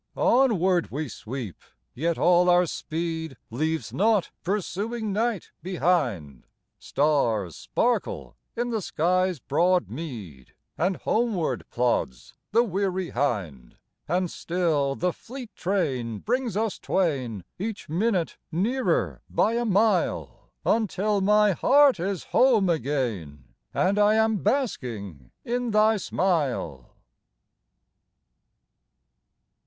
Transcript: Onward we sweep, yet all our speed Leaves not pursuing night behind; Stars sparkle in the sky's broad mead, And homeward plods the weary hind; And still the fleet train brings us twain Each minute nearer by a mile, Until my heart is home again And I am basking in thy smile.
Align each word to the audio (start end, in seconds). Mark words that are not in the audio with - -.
Onward 0.17 0.89
we 0.89 1.07
sweep, 1.07 1.61
yet 1.93 2.17
all 2.17 2.49
our 2.49 2.65
speed 2.65 3.37
Leaves 3.51 3.93
not 3.93 4.31
pursuing 4.43 5.13
night 5.13 5.51
behind; 5.61 6.47
Stars 6.79 7.55
sparkle 7.55 8.35
in 8.55 8.71
the 8.71 8.81
sky's 8.81 9.37
broad 9.37 9.91
mead, 9.91 10.55
And 10.75 10.97
homeward 10.97 11.65
plods 11.69 12.33
the 12.51 12.63
weary 12.63 13.11
hind; 13.11 13.77
And 14.07 14.31
still 14.31 14.95
the 14.95 15.13
fleet 15.13 15.55
train 15.55 16.17
brings 16.17 16.57
us 16.57 16.79
twain 16.79 17.43
Each 17.59 17.87
minute 17.87 18.37
nearer 18.51 19.21
by 19.29 19.53
a 19.53 19.65
mile, 19.65 20.49
Until 20.65 21.21
my 21.21 21.51
heart 21.51 21.99
is 21.99 22.23
home 22.23 22.69
again 22.69 23.53
And 23.71 23.99
I 23.99 24.15
am 24.15 24.37
basking 24.37 25.29
in 25.45 25.69
thy 25.69 25.97
smile. 25.97 26.89